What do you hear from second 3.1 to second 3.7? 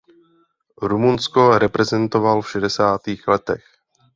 letech.